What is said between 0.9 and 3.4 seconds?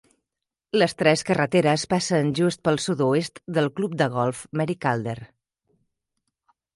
tres carreteres passen just pel sud-oest